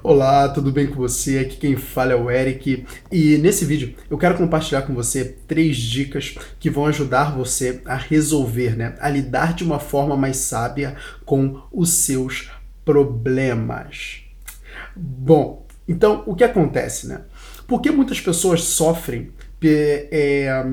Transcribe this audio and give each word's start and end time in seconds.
Olá, 0.00 0.48
tudo 0.48 0.70
bem 0.70 0.86
com 0.86 0.94
você? 0.94 1.40
Aqui 1.40 1.56
quem 1.56 1.76
fala 1.76 2.12
é 2.12 2.14
o 2.14 2.30
Eric 2.30 2.86
e 3.10 3.36
nesse 3.38 3.64
vídeo 3.64 3.94
eu 4.08 4.16
quero 4.16 4.36
compartilhar 4.36 4.82
com 4.82 4.94
você 4.94 5.24
três 5.48 5.76
dicas 5.76 6.36
que 6.60 6.70
vão 6.70 6.86
ajudar 6.86 7.36
você 7.36 7.82
a 7.84 7.96
resolver, 7.96 8.76
né, 8.76 8.94
a 9.00 9.10
lidar 9.10 9.54
de 9.54 9.64
uma 9.64 9.80
forma 9.80 10.16
mais 10.16 10.36
sábia 10.36 10.94
com 11.24 11.60
os 11.72 11.90
seus 11.90 12.48
problemas. 12.84 14.22
Bom, 14.94 15.66
então 15.88 16.22
o 16.26 16.34
que 16.34 16.44
acontece, 16.44 17.08
né? 17.08 17.22
Por 17.66 17.80
que 17.80 17.90
muitas 17.90 18.20
pessoas 18.20 18.62
sofrem 18.62 19.32
é, 19.60 20.64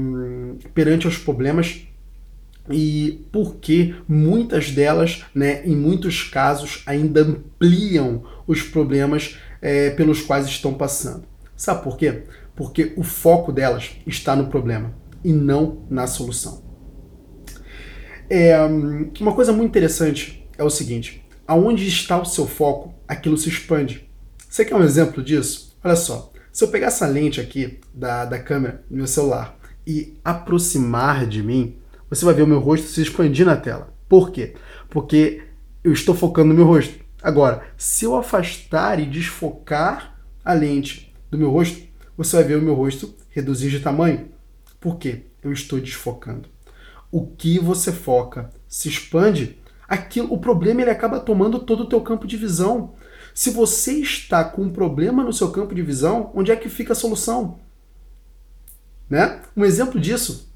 perante 0.76 1.08
os 1.08 1.18
problemas 1.18 1.85
e 2.70 3.28
porque 3.32 3.96
muitas 4.08 4.72
delas, 4.72 5.24
né, 5.34 5.64
em 5.66 5.76
muitos 5.76 6.24
casos, 6.24 6.82
ainda 6.86 7.22
ampliam 7.22 8.24
os 8.48 8.62
problemas 8.62 9.38
é, 9.62 9.92
pelos 9.92 10.22
quais 10.22 10.48
estão 10.48 10.74
passando. 10.74 11.24
Sabe 11.56 11.84
por 11.84 11.98
quê? 11.98 12.24
Porque 12.56 12.94
o 12.96 13.04
foco 13.04 13.52
delas 13.52 13.92
está 14.06 14.36
no 14.36 14.48
problema 14.48 14.94
e 15.24 15.32
não 15.32 15.86
na 15.90 16.08
solução. 16.08 16.64
É, 18.30 18.58
uma 19.20 19.34
coisa 19.34 19.54
muito 19.54 19.70
interessante 19.70 20.48
é 20.58 20.64
o 20.64 20.70
seguinte: 20.70 21.26
aonde 21.48 21.88
está 21.88 22.20
o 22.20 22.26
seu 22.26 22.48
foco, 22.48 22.94
aquilo 23.08 23.38
se 23.38 23.50
expande. 23.50 24.10
Você 24.50 24.66
quer 24.66 24.76
um 24.76 24.84
exemplo 24.84 25.24
disso? 25.24 25.78
Olha 25.84 25.96
só, 25.96 26.32
se 26.52 26.64
eu 26.64 26.70
pegar 26.70 26.88
essa 26.88 27.06
lente 27.06 27.42
aqui 27.42 27.80
da, 27.94 28.26
da 28.26 28.40
câmera 28.40 28.84
no 28.90 28.98
meu 28.98 29.08
celular 29.08 29.58
e 29.86 30.18
aproximar 30.24 31.28
de 31.28 31.44
mim, 31.44 31.76
você 32.16 32.26
vai 32.26 32.34
ver 32.34 32.44
o 32.44 32.48
meu 32.48 32.60
rosto 32.60 32.88
se 32.88 33.02
expandir 33.02 33.46
na 33.46 33.58
tela. 33.58 33.94
Por 34.08 34.32
quê? 34.32 34.56
Porque 34.90 35.44
eu 35.84 35.92
estou 35.92 36.16
focando 36.16 36.50
no 36.50 36.56
meu 36.56 36.66
rosto. 36.66 36.94
Agora, 37.22 37.64
se 37.78 38.06
eu 38.06 38.16
afastar 38.16 39.00
e 39.00 39.06
desfocar 39.06 40.20
a 40.44 40.54
lente 40.54 41.14
do 41.30 41.38
meu 41.38 41.50
rosto, 41.50 41.84
você 42.16 42.38
vai 42.38 42.46
ver 42.46 42.56
o 42.58 42.62
meu 42.62 42.74
rosto 42.74 43.14
reduzir 43.30 43.70
de 43.70 43.80
tamanho. 43.80 44.30
Por 44.80 44.98
quê? 44.98 45.24
Eu 45.44 45.52
estou 45.52 45.80
desfocando. 45.80 46.48
O 47.12 47.28
que 47.28 47.60
você 47.60 47.92
foca 47.92 48.50
se 48.68 48.88
expande, 48.88 49.58
aquilo, 49.88 50.32
o 50.34 50.38
problema 50.38 50.82
ele 50.82 50.92
acaba 50.92 51.20
tomando 51.20 51.60
todo 51.60 51.82
o 51.82 51.90
teu 51.90 52.02
campo 52.02 52.28
de 52.28 52.38
visão. 52.38 52.94
Se 53.34 53.50
você 53.50 53.94
está 53.94 54.44
com 54.44 54.64
um 54.64 54.72
problema 54.72 55.24
no 55.24 55.34
seu 55.34 55.52
campo 55.52 55.76
de 55.76 55.82
visão, 55.82 56.32
onde 56.34 56.52
é 56.52 56.56
que 56.56 56.70
fica 56.70 56.94
a 56.94 56.96
solução? 56.96 57.60
Né? 59.10 59.42
Um 59.56 59.66
exemplo 59.66 60.00
disso 60.00 60.55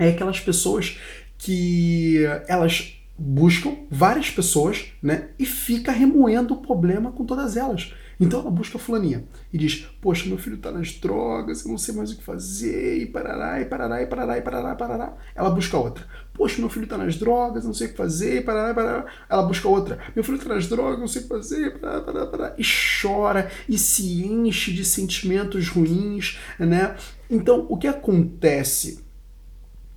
é 0.00 0.08
aquelas 0.08 0.40
pessoas 0.40 0.98
que 1.38 2.24
elas 2.48 2.96
buscam 3.16 3.76
várias 3.90 4.30
pessoas, 4.30 4.86
né, 5.02 5.28
e 5.38 5.44
fica 5.44 5.92
remoendo 5.92 6.54
o 6.54 6.62
problema 6.62 7.12
com 7.12 7.24
todas 7.24 7.54
elas. 7.54 7.92
Então 8.18 8.40
ela 8.40 8.50
busca 8.50 8.76
a 8.76 8.80
fulaninha 8.80 9.24
e 9.52 9.56
diz: 9.56 9.86
Poxa, 10.00 10.26
meu 10.26 10.36
filho 10.36 10.58
tá 10.58 10.70
nas 10.70 10.92
drogas, 10.92 11.64
eu 11.64 11.70
não 11.70 11.78
sei 11.78 11.94
mais 11.94 12.12
o 12.12 12.16
que 12.16 12.22
fazer, 12.22 12.98
e 12.98 13.06
parará, 13.06 13.60
e 13.60 13.64
parará, 13.64 14.02
e 14.02 14.06
parará, 14.06 14.38
e 14.38 14.42
parará, 14.42 14.74
parará. 14.74 15.16
Ela 15.34 15.50
busca 15.50 15.78
outra. 15.78 16.06
Poxa, 16.34 16.60
meu 16.60 16.68
filho 16.68 16.86
tá 16.86 16.98
nas 16.98 17.16
drogas, 17.16 17.64
não 17.64 17.72
sei 17.72 17.86
o 17.86 17.90
que 17.90 17.96
fazer, 17.96 18.38
e 18.38 18.40
parará, 18.42 18.70
e 18.70 18.74
parará. 18.74 19.06
Ela 19.28 19.42
busca 19.42 19.68
outra. 19.68 19.98
Meu 20.14 20.22
filho 20.22 20.38
tá 20.38 20.54
nas 20.54 20.66
drogas, 20.66 20.98
não 20.98 21.08
sei 21.08 21.22
o 21.22 21.24
que 21.24 21.30
fazer, 21.30 21.66
e 21.66 21.70
parará, 21.78 22.00
parará, 22.02 22.26
parará. 22.26 22.54
E 22.58 22.62
chora 22.62 23.50
e 23.66 23.78
se 23.78 24.22
enche 24.24 24.72
de 24.72 24.84
sentimentos 24.84 25.68
ruins, 25.68 26.38
né? 26.58 26.96
Então 27.30 27.66
o 27.70 27.78
que 27.78 27.86
acontece? 27.86 29.09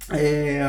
É, 0.09 0.61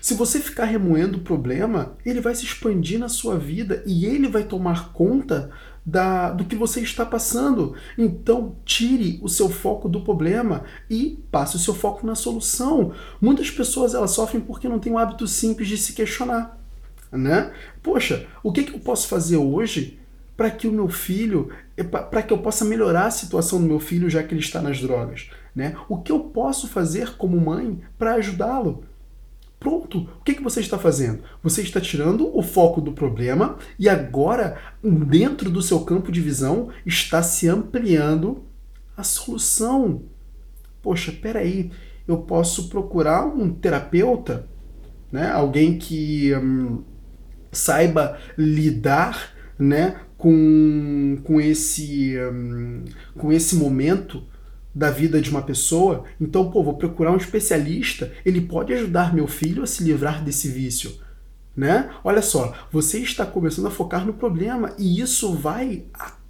se 0.00 0.14
você 0.14 0.40
ficar 0.40 0.64
remoendo 0.64 1.18
o 1.18 1.22
problema, 1.22 1.96
ele 2.04 2.20
vai 2.20 2.34
se 2.34 2.44
expandir 2.44 2.98
na 2.98 3.08
sua 3.08 3.38
vida 3.38 3.82
e 3.86 4.06
ele 4.06 4.28
vai 4.28 4.44
tomar 4.44 4.92
conta 4.92 5.50
da, 5.84 6.32
do 6.32 6.44
que 6.44 6.56
você 6.56 6.80
está 6.80 7.06
passando. 7.06 7.74
Então, 7.96 8.56
tire 8.64 9.20
o 9.22 9.28
seu 9.28 9.48
foco 9.48 9.88
do 9.88 10.00
problema 10.00 10.64
e 10.90 11.22
passe 11.30 11.56
o 11.56 11.60
seu 11.60 11.74
foco 11.74 12.04
na 12.06 12.16
solução. 12.16 12.92
Muitas 13.20 13.50
pessoas 13.50 13.94
elas 13.94 14.10
sofrem 14.10 14.40
porque 14.40 14.68
não 14.68 14.80
têm 14.80 14.92
o 14.92 14.98
hábito 14.98 15.28
simples 15.28 15.68
de 15.68 15.78
se 15.78 15.92
questionar. 15.92 16.58
Né? 17.12 17.52
Poxa, 17.82 18.26
o 18.42 18.52
que, 18.52 18.64
que 18.64 18.74
eu 18.74 18.80
posso 18.80 19.06
fazer 19.06 19.36
hoje 19.36 20.00
para 20.36 20.50
que 20.50 20.66
o 20.66 20.72
meu 20.72 20.88
filho, 20.88 21.50
para 22.10 22.22
que 22.22 22.32
eu 22.32 22.38
possa 22.38 22.64
melhorar 22.64 23.06
a 23.06 23.10
situação 23.10 23.60
do 23.60 23.66
meu 23.66 23.78
filho 23.78 24.10
já 24.10 24.22
que 24.22 24.34
ele 24.34 24.40
está 24.40 24.60
nas 24.60 24.80
drogas? 24.80 25.30
Né? 25.56 25.74
O 25.88 25.96
que 25.96 26.12
eu 26.12 26.20
posso 26.20 26.68
fazer 26.68 27.16
como 27.16 27.40
mãe 27.40 27.80
para 27.98 28.16
ajudá-lo? 28.16 28.84
Pronto, 29.58 30.06
o 30.20 30.22
que, 30.22 30.34
que 30.34 30.42
você 30.42 30.60
está 30.60 30.78
fazendo? 30.78 31.22
Você 31.42 31.62
está 31.62 31.80
tirando 31.80 32.30
o 32.36 32.42
foco 32.42 32.78
do 32.78 32.92
problema 32.92 33.56
e 33.78 33.88
agora, 33.88 34.58
dentro 34.84 35.50
do 35.50 35.62
seu 35.62 35.80
campo 35.80 36.12
de 36.12 36.20
visão, 36.20 36.68
está 36.84 37.22
se 37.22 37.48
ampliando 37.48 38.44
a 38.94 39.02
solução. 39.02 40.02
Poxa, 40.82 41.10
peraí, 41.10 41.72
eu 42.06 42.18
posso 42.18 42.68
procurar 42.68 43.24
um 43.24 43.50
terapeuta, 43.50 44.46
né? 45.10 45.30
alguém 45.30 45.78
que 45.78 46.34
hum, 46.34 46.82
saiba 47.50 48.18
lidar 48.36 49.34
né? 49.58 50.02
com, 50.18 51.18
com, 51.24 51.40
esse, 51.40 52.14
hum, 52.18 52.84
com 53.16 53.32
esse 53.32 53.56
momento 53.56 54.22
da 54.76 54.90
vida 54.90 55.22
de 55.22 55.30
uma 55.30 55.40
pessoa, 55.40 56.04
então, 56.20 56.50
pô, 56.50 56.62
vou 56.62 56.74
procurar 56.74 57.10
um 57.10 57.16
especialista, 57.16 58.12
ele 58.26 58.42
pode 58.42 58.74
ajudar 58.74 59.14
meu 59.14 59.26
filho 59.26 59.62
a 59.62 59.66
se 59.66 59.82
livrar 59.82 60.22
desse 60.22 60.48
vício. 60.48 60.92
Né? 61.56 61.88
Olha 62.04 62.20
só, 62.20 62.52
você 62.70 62.98
está 62.98 63.24
começando 63.24 63.68
a 63.68 63.70
focar 63.70 64.04
no 64.04 64.12
problema 64.12 64.74
e 64.76 65.00
isso 65.00 65.32
vai 65.32 65.84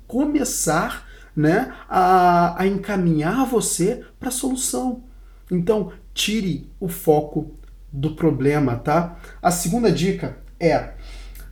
começar 0.06 1.08
né, 1.34 1.74
a, 1.88 2.62
a 2.62 2.68
encaminhar 2.68 3.44
você 3.46 4.04
para 4.20 4.28
a 4.28 4.32
solução. 4.32 5.02
Então, 5.50 5.92
tire 6.14 6.70
o 6.78 6.86
foco 6.86 7.50
do 7.92 8.14
problema, 8.14 8.76
tá? 8.76 9.18
A 9.42 9.50
segunda 9.50 9.90
dica 9.90 10.38
é 10.60 10.94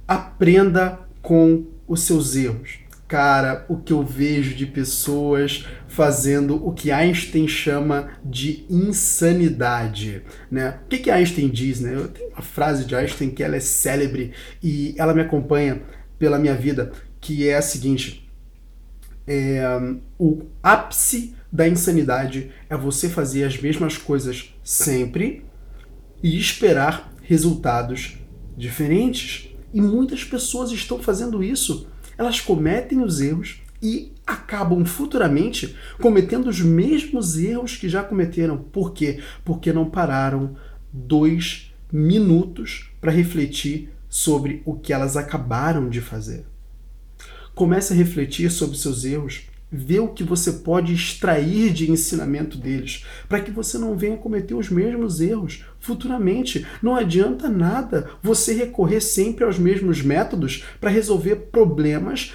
aprenda 0.07 1.01
com 1.21 1.67
os 1.89 2.03
seus 2.03 2.37
erros 2.37 2.84
cara, 3.07 3.65
o 3.69 3.77
que 3.77 3.93
eu 3.93 4.03
vejo 4.03 4.55
de 4.55 4.67
pessoas 4.67 5.67
fazendo 5.87 6.67
o 6.67 6.73
que 6.73 6.91
Einstein 6.91 7.47
chama 7.47 8.11
de 8.25 8.65
insanidade, 8.69 10.23
né? 10.51 10.81
O 10.85 10.89
que, 10.89 10.99
que 10.99 11.11
Einstein 11.11 11.49
diz, 11.49 11.81
né? 11.81 11.95
Eu 11.95 12.09
tenho 12.09 12.31
uma 12.31 12.43
frase 12.43 12.85
de 12.85 12.97
Einstein 12.97 13.31
que 13.31 13.43
ela 13.43 13.57
é 13.57 13.61
célebre 13.61 14.33
e 14.63 14.95
ela 14.99 15.15
me 15.15 15.21
acompanha 15.21 15.83
pela 16.19 16.39
minha 16.39 16.55
vida, 16.55 16.93
que 17.21 17.49
é 17.49 17.57
a 17.57 17.63
seguinte: 17.63 18.29
é, 19.27 19.63
o 20.19 20.43
ápice 20.63 21.35
da 21.53 21.69
insanidade 21.69 22.51
é 22.69 22.77
você 22.77 23.09
fazer 23.09 23.45
as 23.45 23.61
mesmas 23.61 23.97
coisas 23.97 24.55
sempre 24.65 25.45
e 26.23 26.39
esperar 26.39 27.13
resultados 27.23 28.19
diferentes. 28.57 29.51
E 29.73 29.81
muitas 29.81 30.23
pessoas 30.23 30.71
estão 30.71 31.01
fazendo 31.01 31.43
isso 31.43 31.89
elas 32.17 32.41
cometem 32.41 33.03
os 33.03 33.21
erros 33.21 33.63
e 33.83 34.13
acabam 34.27 34.85
futuramente 34.85 35.77
cometendo 36.01 36.49
os 36.49 36.61
mesmos 36.61 37.37
erros 37.37 37.77
que 37.77 37.89
já 37.89 38.03
cometeram. 38.03 38.57
Por 38.57 38.93
quê? 38.93 39.21
Porque 39.45 39.73
não 39.73 39.91
pararam 39.91 40.57
dois 40.93 41.73
minutos 41.93 42.91
para 43.01 43.13
refletir 43.13 43.91
sobre 44.09 44.63
o 44.65 44.75
que 44.75 44.93
elas 44.93 45.17
acabaram 45.17 45.89
de 45.89 46.01
fazer. 46.01 46.47
Comece 47.55 47.93
a 47.93 47.97
refletir 47.97 48.51
sobre 48.51 48.79
seus 48.79 49.05
erros 49.05 49.43
Vê 49.77 49.99
o 49.99 50.09
que 50.09 50.23
você 50.23 50.53
pode 50.53 50.95
extrair 50.95 51.73
de 51.73 51.91
ensinamento 51.91 52.57
deles, 52.57 53.05
para 53.29 53.41
que 53.41 53.51
você 53.51 53.77
não 53.77 53.97
venha 53.97 54.17
cometer 54.17 54.55
os 54.55 54.71
mesmos 54.71 55.21
erros 55.21 55.65
futuramente. 55.81 56.65
Não 56.81 56.95
adianta 56.95 57.49
nada 57.49 58.09
você 58.23 58.55
recorrer 58.55 59.01
sempre 59.01 59.43
aos 59.45 59.59
mesmos 59.59 60.01
métodos 60.01 60.65
para 60.81 60.91
resolver 60.91 61.49
problemas 61.51 62.33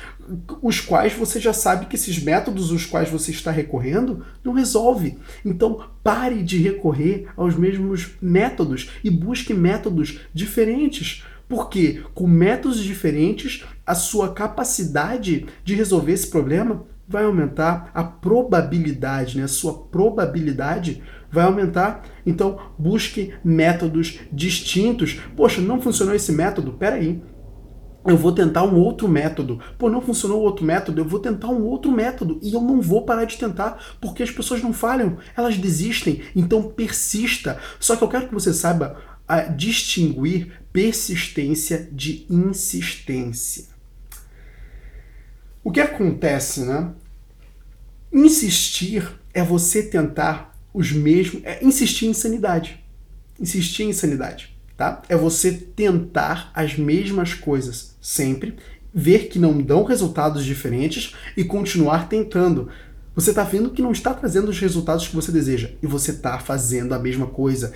os 0.61 0.81
quais 0.81 1.13
você 1.13 1.39
já 1.39 1.53
sabe 1.53 1.85
que 1.85 1.95
esses 1.95 2.21
métodos 2.21 2.71
os 2.71 2.85
quais 2.85 3.09
você 3.09 3.31
está 3.31 3.51
recorrendo 3.51 4.25
não 4.43 4.51
resolve. 4.51 5.17
Então 5.45 5.85
pare 6.03 6.43
de 6.43 6.57
recorrer 6.57 7.27
aos 7.37 7.55
mesmos 7.55 8.09
métodos 8.21 8.89
e 9.01 9.09
busque 9.09 9.53
métodos 9.53 10.19
diferentes. 10.33 11.23
Porque 11.47 12.03
com 12.13 12.27
métodos 12.27 12.83
diferentes, 12.83 13.65
a 13.85 13.95
sua 13.95 14.33
capacidade 14.33 15.47
de 15.63 15.73
resolver 15.73 16.11
esse 16.11 16.27
problema 16.27 16.85
vai 17.09 17.25
aumentar 17.25 17.89
a 17.93 18.03
probabilidade, 18.03 19.37
né? 19.37 19.43
A 19.43 19.47
sua 19.47 19.73
probabilidade 19.73 21.01
vai 21.31 21.43
aumentar. 21.43 22.03
Então, 22.23 22.59
busque 22.77 23.33
métodos 23.43 24.19
distintos. 24.31 25.19
Poxa, 25.35 25.59
não 25.59 25.81
funcionou 25.81 26.13
esse 26.13 26.31
método? 26.31 26.73
Peraí. 26.73 27.21
Eu 28.05 28.15
vou 28.15 28.31
tentar 28.31 28.63
um 28.63 28.79
outro 28.79 29.07
método. 29.07 29.59
Pô, 29.77 29.89
não 29.89 30.01
funcionou 30.01 30.39
o 30.39 30.43
outro 30.43 30.63
método, 30.63 31.01
eu 31.01 31.05
vou 31.05 31.19
tentar 31.19 31.47
um 31.47 31.63
outro 31.63 31.91
método. 31.91 32.39
E 32.41 32.53
eu 32.53 32.61
não 32.61 32.79
vou 32.79 33.03
parar 33.03 33.25
de 33.25 33.37
tentar, 33.37 33.97
porque 33.99 34.23
as 34.23 34.31
pessoas 34.31 34.61
não 34.61 34.71
falham, 34.71 35.17
elas 35.35 35.57
desistem. 35.57 36.21
Então 36.35 36.63
persista. 36.63 37.57
Só 37.79 37.95
que 37.95 38.03
eu 38.03 38.07
quero 38.07 38.27
que 38.27 38.33
você 38.33 38.53
saiba 38.53 38.97
a 39.27 39.41
distinguir 39.41 40.61
persistência 40.71 41.89
de 41.91 42.25
insistência. 42.29 43.78
O 45.69 45.71
que 45.71 45.81
acontece, 45.81 46.61
né? 46.61 46.89
Insistir 48.11 49.07
é 49.31 49.43
você 49.43 49.83
tentar 49.83 50.57
os 50.73 50.91
mesmos. 50.91 51.43
É 51.43 51.63
insistir 51.63 52.07
em 52.07 52.13
sanidade. 52.13 52.83
Insistir 53.39 53.83
em 53.83 53.93
sanidade, 53.93 54.57
tá? 54.75 55.03
É 55.07 55.15
você 55.15 55.51
tentar 55.51 56.49
as 56.55 56.75
mesmas 56.75 57.35
coisas 57.35 57.95
sempre, 58.01 58.55
ver 58.91 59.27
que 59.27 59.37
não 59.37 59.61
dão 59.61 59.83
resultados 59.83 60.43
diferentes 60.43 61.13
e 61.37 61.43
continuar 61.43 62.09
tentando. 62.09 62.69
Você 63.13 63.29
está 63.29 63.43
vendo 63.43 63.69
que 63.69 63.83
não 63.83 63.91
está 63.91 64.11
trazendo 64.11 64.49
os 64.49 64.59
resultados 64.59 65.07
que 65.07 65.15
você 65.15 65.31
deseja 65.31 65.69
e 65.83 65.85
você 65.85 66.09
está 66.09 66.39
fazendo 66.39 66.95
a 66.95 66.99
mesma 66.99 67.27
coisa. 67.27 67.73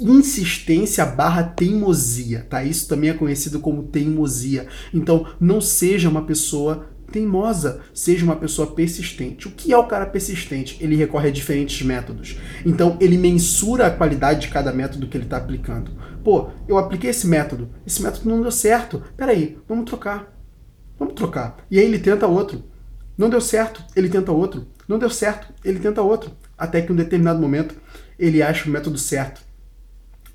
Insistência 0.00 1.06
barra 1.06 1.44
teimosia, 1.44 2.44
tá? 2.50 2.64
Isso 2.64 2.88
também 2.88 3.10
é 3.10 3.14
conhecido 3.14 3.60
como 3.60 3.84
teimosia. 3.84 4.66
Então, 4.92 5.24
não 5.38 5.60
seja 5.60 6.08
uma 6.08 6.24
pessoa 6.24 6.97
teimosa, 7.10 7.80
seja 7.92 8.24
uma 8.24 8.36
pessoa 8.36 8.74
persistente. 8.74 9.48
O 9.48 9.50
que 9.50 9.72
é 9.72 9.78
o 9.78 9.86
cara 9.86 10.06
persistente? 10.06 10.76
Ele 10.80 10.96
recorre 10.96 11.28
a 11.28 11.32
diferentes 11.32 11.84
métodos. 11.84 12.38
Então, 12.64 12.96
ele 13.00 13.16
mensura 13.16 13.86
a 13.86 13.90
qualidade 13.90 14.42
de 14.42 14.48
cada 14.48 14.72
método 14.72 15.06
que 15.06 15.16
ele 15.16 15.24
está 15.24 15.36
aplicando. 15.36 15.90
Pô, 16.22 16.50
eu 16.66 16.78
apliquei 16.78 17.10
esse 17.10 17.26
método, 17.26 17.70
esse 17.86 18.02
método 18.02 18.28
não 18.28 18.42
deu 18.42 18.50
certo. 18.50 19.02
Peraí, 19.16 19.58
vamos 19.68 19.86
trocar. 19.86 20.32
Vamos 20.98 21.14
trocar. 21.14 21.56
E 21.70 21.78
aí 21.78 21.84
ele 21.84 21.98
tenta 21.98 22.26
outro. 22.26 22.64
Não 23.16 23.30
deu 23.30 23.40
certo, 23.40 23.82
ele 23.96 24.08
tenta 24.08 24.30
outro. 24.30 24.66
Não 24.86 24.98
deu 24.98 25.10
certo, 25.10 25.52
ele 25.64 25.78
tenta 25.78 26.02
outro. 26.02 26.30
Até 26.56 26.82
que 26.82 26.90
em 26.90 26.94
um 26.94 26.96
determinado 26.96 27.40
momento 27.40 27.74
ele 28.18 28.42
acha 28.42 28.68
o 28.68 28.72
método 28.72 28.98
certo. 28.98 29.40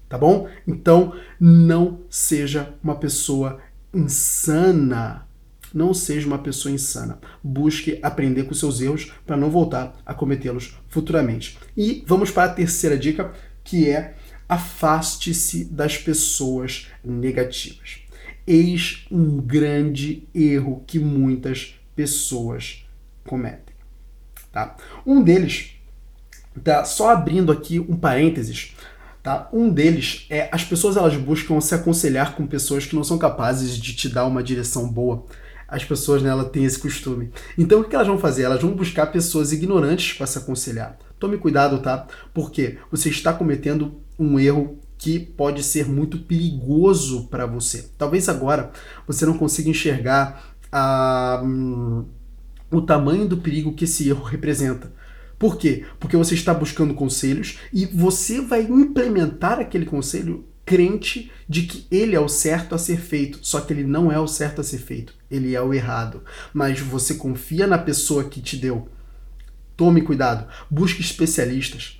Tá 0.07 0.17
bom? 0.17 0.47
Então, 0.67 1.13
não 1.39 2.01
seja 2.09 2.73
uma 2.83 2.95
pessoa 2.95 3.59
insana 3.93 5.27
não 5.73 5.93
seja 5.93 6.27
uma 6.27 6.37
pessoa 6.37 6.73
insana. 6.73 7.19
Busque 7.43 7.99
aprender 8.03 8.43
com 8.43 8.53
seus 8.53 8.79
erros 8.79 9.11
para 9.25 9.35
não 9.35 9.49
voltar 9.49 9.99
a 10.05 10.13
cometê-los 10.13 10.77
futuramente. 10.87 11.57
E 11.75 12.03
vamos 12.05 12.29
para 12.29 12.51
a 12.51 12.53
terceira 12.53 12.97
dica, 12.97 13.33
que 13.63 13.89
é 13.89 14.15
afaste-se 14.47 15.65
das 15.65 15.97
pessoas 15.97 16.87
negativas. 17.03 18.01
Eis 18.45 19.05
um 19.09 19.37
grande 19.37 20.27
erro 20.35 20.83
que 20.85 20.99
muitas 20.99 21.79
pessoas 21.95 22.85
cometem. 23.25 23.73
Tá? 24.51 24.75
Um 25.05 25.23
deles, 25.23 25.71
tá? 26.63 26.83
só 26.85 27.09
abrindo 27.09 27.51
aqui 27.51 27.79
um 27.79 27.95
parênteses, 27.95 28.75
Tá? 29.23 29.47
Um 29.53 29.69
deles 29.69 30.25
é 30.29 30.49
as 30.51 30.65
pessoas 30.65 30.97
elas 30.97 31.15
buscam 31.15 31.61
se 31.61 31.73
aconselhar 31.73 32.35
com 32.35 32.45
pessoas 32.45 32.85
que 32.85 32.93
não 32.93 33.05
são 33.05 33.17
capazes 33.17 33.77
de 33.77 33.95
te 33.95 34.09
dar 34.09 34.25
uma 34.25 34.43
direção 34.43 34.85
boa 34.89 35.23
as 35.73 35.83
pessoas 35.83 36.21
nela 36.21 36.43
né, 36.43 36.49
têm 36.49 36.65
esse 36.65 36.77
costume. 36.77 37.31
Então 37.57 37.81
o 37.81 37.83
que 37.83 37.95
elas 37.95 38.07
vão 38.07 38.19
fazer? 38.19 38.43
Elas 38.43 38.61
vão 38.61 38.75
buscar 38.75 39.07
pessoas 39.07 39.51
ignorantes 39.51 40.13
para 40.13 40.27
se 40.27 40.37
aconselhar. 40.37 40.97
Tome 41.19 41.37
cuidado, 41.37 41.79
tá? 41.79 42.05
Porque 42.31 42.77
você 42.91 43.09
está 43.09 43.33
cometendo 43.33 43.99
um 44.19 44.39
erro 44.39 44.77
que 44.99 45.19
pode 45.19 45.63
ser 45.63 45.89
muito 45.89 46.19
perigoso 46.19 47.27
para 47.27 47.47
você. 47.47 47.89
Talvez 47.97 48.29
agora 48.29 48.71
você 49.07 49.25
não 49.25 49.35
consiga 49.35 49.69
enxergar 49.69 50.53
a, 50.71 51.41
hum, 51.43 52.05
o 52.69 52.81
tamanho 52.81 53.27
do 53.27 53.37
perigo 53.37 53.73
que 53.73 53.85
esse 53.85 54.07
erro 54.07 54.23
representa. 54.23 54.93
Por 55.39 55.57
quê? 55.57 55.85
Porque 55.99 56.15
você 56.15 56.35
está 56.35 56.53
buscando 56.53 56.93
conselhos 56.93 57.57
e 57.73 57.87
você 57.87 58.39
vai 58.39 58.61
implementar 58.61 59.59
aquele 59.59 59.85
conselho 59.85 60.45
crente 60.65 61.31
de 61.47 61.63
que 61.63 61.85
ele 61.91 62.15
é 62.15 62.19
o 62.19 62.29
certo 62.29 62.73
a 62.73 62.77
ser 62.77 62.97
feito, 62.97 63.39
só 63.41 63.59
que 63.59 63.73
ele 63.73 63.83
não 63.83 64.11
é 64.11 64.19
o 64.19 64.27
certo 64.27 64.61
a 64.61 64.63
ser 64.63 64.77
feito, 64.77 65.13
ele 65.33 65.55
é 65.55 65.61
o 65.61 65.73
errado. 65.73 66.23
Mas 66.53 66.79
você 66.79 67.15
confia 67.15 67.65
na 67.65 67.77
pessoa 67.77 68.23
que 68.25 68.39
te 68.39 68.55
deu. 68.55 68.87
Tome 69.75 70.01
cuidado, 70.01 70.47
busque 70.69 71.01
especialistas. 71.01 71.99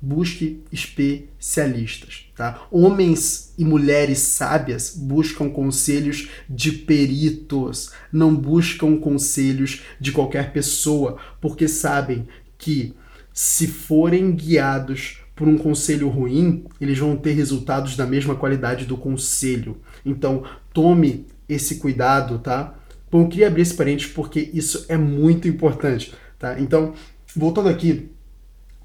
Busque 0.00 0.62
especialistas, 0.70 2.26
tá? 2.36 2.66
Homens 2.70 3.54
e 3.56 3.64
mulheres 3.64 4.18
sábias 4.18 4.94
buscam 4.94 5.48
conselhos 5.48 6.28
de 6.48 6.70
peritos, 6.70 7.90
não 8.12 8.34
buscam 8.34 8.98
conselhos 8.98 9.82
de 9.98 10.12
qualquer 10.12 10.52
pessoa, 10.52 11.16
porque 11.40 11.66
sabem 11.66 12.28
que 12.58 12.94
se 13.32 13.66
forem 13.66 14.32
guiados 14.32 15.20
por 15.34 15.48
um 15.48 15.58
conselho 15.58 16.08
ruim, 16.08 16.64
eles 16.80 16.98
vão 16.98 17.16
ter 17.16 17.32
resultados 17.32 17.96
da 17.96 18.06
mesma 18.06 18.34
qualidade 18.34 18.86
do 18.86 18.96
conselho. 18.96 19.78
Então, 20.04 20.44
tome 20.72 21.26
esse 21.48 21.76
cuidado, 21.76 22.38
tá? 22.38 22.74
Bom, 23.10 23.22
eu 23.22 23.28
queria 23.28 23.46
abrir 23.48 23.62
esse 23.62 23.74
parênteses 23.74 24.12
porque 24.12 24.50
isso 24.52 24.84
é 24.88 24.96
muito 24.96 25.46
importante, 25.46 26.12
tá? 26.38 26.58
Então, 26.60 26.94
voltando 27.34 27.68
aqui, 27.68 28.10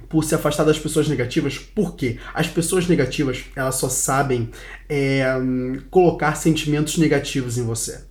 por 0.07 0.23
se 0.23 0.35
afastar 0.35 0.63
das 0.63 0.77
pessoas 0.77 1.07
negativas, 1.07 1.57
por 1.57 1.95
quê? 1.95 2.19
As 2.33 2.47
pessoas 2.47 2.87
negativas, 2.87 3.45
elas 3.55 3.75
só 3.75 3.89
sabem 3.89 4.49
é, 4.89 5.23
colocar 5.89 6.35
sentimentos 6.35 6.97
negativos 6.97 7.57
em 7.57 7.63
você. 7.63 8.03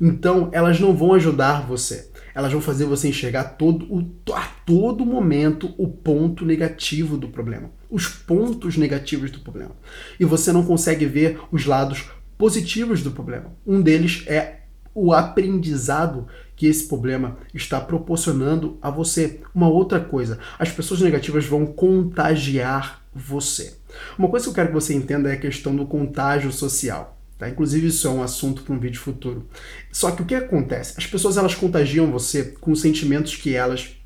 Então, 0.00 0.48
elas 0.52 0.80
não 0.80 0.96
vão 0.96 1.12
ajudar 1.14 1.66
você 1.66 2.10
elas 2.34 2.52
vão 2.52 2.60
fazer 2.60 2.84
você 2.84 3.08
enxergar 3.08 3.44
todo, 3.44 3.86
o, 3.92 4.10
a 4.32 4.46
todo 4.66 5.04
momento 5.04 5.74
o 5.76 5.88
ponto 5.88 6.44
negativo 6.44 7.16
do 7.16 7.28
problema, 7.28 7.70
os 7.90 8.08
pontos 8.08 8.76
negativos 8.76 9.30
do 9.30 9.40
problema. 9.40 9.72
E 10.18 10.24
você 10.24 10.52
não 10.52 10.64
consegue 10.64 11.06
ver 11.06 11.38
os 11.50 11.66
lados 11.66 12.06
positivos 12.42 13.04
do 13.04 13.12
problema. 13.12 13.54
Um 13.64 13.80
deles 13.80 14.24
é 14.26 14.62
o 14.92 15.12
aprendizado 15.12 16.26
que 16.56 16.66
esse 16.66 16.88
problema 16.88 17.38
está 17.54 17.80
proporcionando 17.80 18.78
a 18.82 18.90
você. 18.90 19.38
Uma 19.54 19.68
outra 19.68 20.00
coisa, 20.00 20.40
as 20.58 20.68
pessoas 20.68 21.00
negativas 21.00 21.46
vão 21.46 21.64
contagiar 21.64 23.00
você. 23.14 23.74
Uma 24.18 24.28
coisa 24.28 24.46
que 24.46 24.50
eu 24.50 24.54
quero 24.54 24.68
que 24.70 24.74
você 24.74 24.92
entenda 24.92 25.30
é 25.30 25.34
a 25.34 25.40
questão 25.40 25.76
do 25.76 25.86
contágio 25.86 26.50
social. 26.50 27.16
Tá? 27.38 27.48
Inclusive, 27.48 27.86
isso 27.86 28.08
é 28.08 28.10
um 28.10 28.24
assunto 28.24 28.62
para 28.62 28.74
um 28.74 28.80
vídeo 28.80 29.00
futuro. 29.00 29.48
Só 29.92 30.10
que 30.10 30.22
o 30.22 30.26
que 30.26 30.34
acontece? 30.34 30.94
As 30.98 31.06
pessoas 31.06 31.36
elas 31.36 31.54
contagiam 31.54 32.10
você 32.10 32.42
com 32.60 32.74
sentimentos 32.74 33.36
que 33.36 33.54
elas 33.54 34.01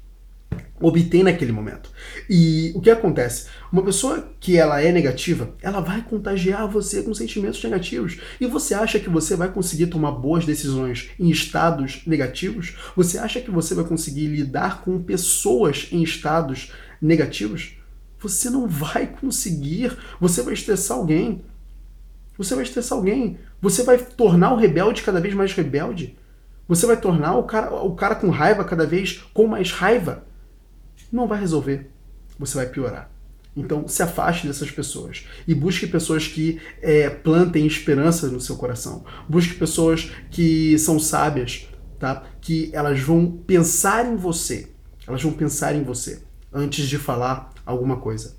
obtêm 0.81 1.23
naquele 1.23 1.53
momento. 1.53 1.91
E 2.29 2.73
o 2.75 2.81
que 2.81 2.91
acontece? 2.91 3.47
Uma 3.73 3.83
pessoa 3.83 4.29
que 4.39 4.57
ela 4.57 4.81
é 4.81 4.93
negativa, 4.93 5.55
ela 5.63 5.81
vai 5.81 6.03
contagiar 6.03 6.69
você 6.69 7.03
com 7.03 7.15
sentimentos 7.15 7.63
negativos. 7.63 8.19
E 8.41 8.47
você 8.47 8.75
acha 8.75 8.99
que 8.99 9.09
você 9.09 9.35
vai 9.35 9.51
conseguir 9.51 9.87
tomar 9.87 10.13
boas 10.13 10.45
decisões 10.45 11.11
em 11.19 11.31
estados 11.31 12.03
negativos? 12.07 12.77
Você 12.95 13.19
acha 13.19 13.41
que 13.41 13.51
você 13.51 13.75
vai 13.75 13.85
conseguir 13.85 14.27
lidar 14.27 14.83
com 14.83 15.03
pessoas 15.03 15.89
em 15.91 16.03
estados 16.03 16.73
negativos? 17.01 17.79
Você 18.19 18.51
não 18.51 18.67
vai 18.67 19.07
conseguir. 19.07 19.97
Você 20.21 20.43
vai 20.43 20.55
estressar 20.55 20.97
alguém. 20.97 21.43
Você 22.37 22.55
vai 22.55 22.65
estressar 22.65 22.99
alguém. 22.99 23.39
Você 23.61 23.83
vai 23.83 23.99
tornar 23.99 24.53
o 24.53 24.57
rebelde 24.57 25.03
cada 25.03 25.21
vez 25.21 25.35
mais 25.35 25.53
rebelde. 25.53 26.17
Você 26.69 26.85
vai 26.87 26.97
tornar 26.97 27.37
o 27.37 27.45
cara, 27.45 27.73
o 27.73 27.95
cara 27.95 28.15
com 28.17 28.29
raiva 28.29 28.65
cada 28.65 28.85
vez 28.85 29.25
com 29.33 29.47
mais 29.47 29.71
raiva. 29.71 30.25
Não 31.13 31.27
vai 31.27 31.41
resolver. 31.41 31.91
Você 32.39 32.57
vai 32.57 32.67
piorar. 32.67 33.11
Então, 33.57 33.89
se 33.89 34.03
afaste 34.03 34.47
dessas 34.47 34.71
pessoas 34.71 35.27
e 35.49 35.55
busque 35.55 35.87
pessoas 35.87 36.29
que 36.29 36.61
é, 36.83 37.09
plantem 37.09 37.67
esperança 37.67 38.29
no 38.29 38.41
seu 38.41 38.57
coração. 38.57 39.05
Busque 39.29 39.55
pessoas 39.55 40.13
que 40.31 40.79
são 40.79 40.99
sábias, 40.99 41.67
tá? 41.99 42.25
Que 42.41 42.71
elas 42.75 43.01
vão 43.01 43.31
pensar 43.31 44.07
em 44.07 44.17
você. 44.17 44.69
Elas 45.07 45.23
vão 45.23 45.33
pensar 45.33 45.75
em 45.75 45.83
você 45.83 46.21
antes 46.53 46.87
de 46.87 46.99
falar 46.99 47.55
alguma 47.65 47.97
coisa 47.97 48.35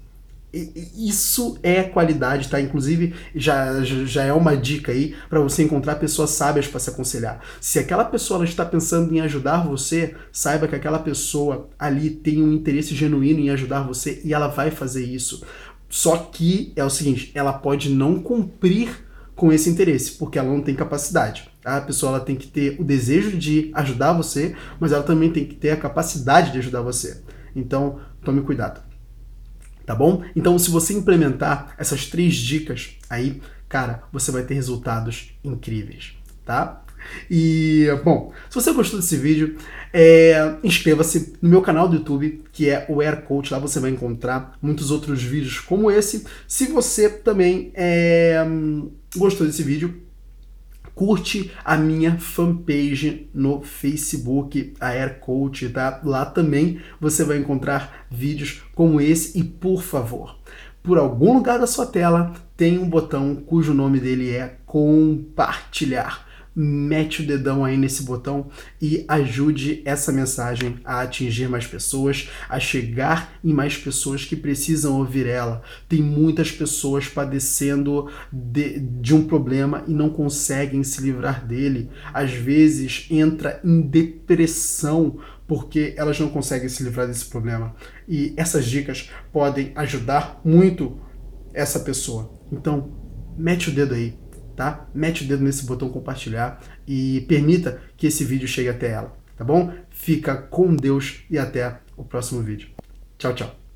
isso 0.95 1.57
é 1.61 1.83
qualidade, 1.83 2.49
tá? 2.49 2.59
Inclusive, 2.59 3.13
já, 3.35 3.83
já 3.83 4.23
é 4.23 4.33
uma 4.33 4.55
dica 4.55 4.91
aí 4.91 5.15
para 5.29 5.39
você 5.39 5.63
encontrar 5.63 5.95
pessoas 5.95 6.31
sábias 6.31 6.67
para 6.67 6.79
se 6.79 6.89
aconselhar. 6.89 7.39
Se 7.61 7.79
aquela 7.79 8.05
pessoa 8.05 8.43
está 8.43 8.65
pensando 8.65 9.13
em 9.13 9.21
ajudar 9.21 9.65
você, 9.65 10.15
saiba 10.31 10.67
que 10.67 10.75
aquela 10.75 10.99
pessoa 10.99 11.69
ali 11.77 12.09
tem 12.09 12.41
um 12.41 12.53
interesse 12.53 12.95
genuíno 12.95 13.39
em 13.39 13.49
ajudar 13.49 13.81
você 13.81 14.21
e 14.23 14.33
ela 14.33 14.47
vai 14.47 14.71
fazer 14.71 15.05
isso. 15.05 15.43
Só 15.89 16.17
que 16.17 16.73
é 16.75 16.83
o 16.83 16.89
seguinte, 16.89 17.31
ela 17.33 17.53
pode 17.53 17.89
não 17.89 18.19
cumprir 18.19 19.05
com 19.35 19.51
esse 19.51 19.69
interesse, 19.69 20.13
porque 20.13 20.39
ela 20.39 20.49
não 20.49 20.61
tem 20.61 20.73
capacidade. 20.73 21.47
A 21.63 21.79
pessoa 21.79 22.13
ela 22.13 22.19
tem 22.19 22.35
que 22.35 22.47
ter 22.47 22.75
o 22.79 22.83
desejo 22.83 23.37
de 23.37 23.69
ajudar 23.73 24.13
você, 24.13 24.55
mas 24.79 24.91
ela 24.91 25.03
também 25.03 25.31
tem 25.31 25.45
que 25.45 25.55
ter 25.55 25.69
a 25.69 25.77
capacidade 25.77 26.51
de 26.51 26.57
ajudar 26.57 26.81
você. 26.81 27.21
Então, 27.55 27.99
tome 28.23 28.41
cuidado 28.41 28.86
tá 29.87 29.95
bom? 29.95 30.21
Então, 30.35 30.59
se 30.59 30.69
você 30.69 30.93
implementar 30.93 31.73
essas 31.77 32.05
três 32.05 32.35
dicas 32.35 32.97
aí, 33.09 33.41
cara, 33.69 34.03
você 34.11 34.31
vai 34.31 34.43
ter 34.43 34.53
resultados 34.53 35.31
incríveis, 35.41 36.13
tá? 36.45 36.83
E, 37.31 37.87
bom, 38.03 38.33
se 38.49 38.55
você 38.55 38.73
gostou 38.73 38.99
desse 38.99 39.15
vídeo, 39.15 39.55
é, 39.93 40.55
inscreva-se 40.61 41.35
no 41.41 41.49
meu 41.49 41.61
canal 41.61 41.87
do 41.87 41.95
YouTube, 41.95 42.43
que 42.51 42.69
é 42.69 42.85
o 42.89 42.99
Air 42.99 43.21
Coach. 43.21 43.53
Lá 43.53 43.59
você 43.59 43.79
vai 43.79 43.89
encontrar 43.89 44.57
muitos 44.61 44.91
outros 44.91 45.23
vídeos 45.23 45.61
como 45.61 45.89
esse. 45.89 46.25
Se 46.45 46.65
você 46.65 47.09
também 47.09 47.71
é, 47.73 48.45
gostou 49.15 49.47
desse 49.47 49.63
vídeo, 49.63 50.01
curte 50.97 51.51
a 51.63 51.77
minha 51.77 52.17
fanpage 52.17 53.29
no 53.31 53.61
Facebook, 53.61 54.73
a 54.79 54.87
Air 54.87 55.19
Coach, 55.19 55.69
tá? 55.69 56.01
Lá 56.03 56.25
também 56.25 56.81
você 56.99 57.23
vai 57.23 57.37
encontrar 57.37 58.07
vídeos 58.09 58.63
como 58.73 58.99
esse 58.99 59.39
e 59.39 59.43
por 59.43 59.83
favor, 59.83 60.35
por 60.81 60.97
algum 60.97 61.35
lugar 61.35 61.59
da 61.59 61.67
sua 61.67 61.85
tela 61.85 62.33
tem 62.57 62.79
um 62.79 62.89
botão 62.89 63.35
cujo 63.35 63.75
nome 63.75 63.99
dele 63.99 64.31
é 64.31 64.57
compartilhar 64.65 66.26
mete 66.59 67.21
o 67.21 67.27
dedão 67.27 67.63
aí 67.63 67.77
nesse 67.77 68.01
botão 68.01 68.47
e 68.81 69.05
ajude 69.07 69.83
essa 69.85 70.11
mensagem 70.11 70.79
a 70.83 71.01
atingir 71.01 71.47
mais 71.47 71.67
pessoas, 71.67 72.29
a 72.49 72.59
chegar 72.59 73.37
em 73.43 73.53
mais 73.53 73.77
pessoas 73.77 74.25
que 74.25 74.35
precisam 74.35 74.97
ouvir 74.97 75.27
ela. 75.27 75.61
Tem 75.87 76.01
muitas 76.01 76.51
pessoas 76.51 77.07
padecendo 77.07 78.09
de, 78.33 78.79
de 78.79 79.13
um 79.13 79.27
problema 79.27 79.83
e 79.87 79.93
não 79.93 80.09
conseguem 80.09 80.83
se 80.83 80.99
livrar 80.99 81.45
dele. 81.45 81.91
Às 82.11 82.31
vezes 82.31 83.05
entra 83.11 83.61
em 83.63 83.81
depressão 83.81 85.19
porque 85.45 85.93
elas 85.95 86.19
não 86.19 86.27
conseguem 86.27 86.67
se 86.67 86.83
livrar 86.83 87.05
desse 87.07 87.25
problema. 87.25 87.75
E 88.07 88.33
essas 88.35 88.65
dicas 88.65 89.11
podem 89.31 89.71
ajudar 89.75 90.41
muito 90.43 90.99
essa 91.53 91.79
pessoa. 91.81 92.31
Então, 92.51 92.91
mete 93.37 93.69
o 93.69 93.73
dedo 93.73 93.93
aí, 93.93 94.17
tá? 94.57 94.87
Mete 94.93 95.23
o 95.23 95.27
dedo 95.27 95.43
nesse 95.43 95.65
botão 95.65 95.87
compartilhar 95.87 96.61
e 96.85 97.21
permita 97.29 97.79
que 97.95 98.07
esse 98.07 98.25
vídeo 98.25 98.47
chegue 98.47 98.67
até 98.67 98.91
ela, 98.91 99.15
tá 99.37 99.45
bom? 99.45 99.71
Fica 99.91 100.35
com 100.35 100.75
Deus 100.75 101.21
e 101.29 101.37
até 101.37 101.79
o 101.95 102.03
próximo 102.03 102.41
vídeo. 102.41 102.69
Tchau, 103.17 103.33
tchau. 103.33 103.66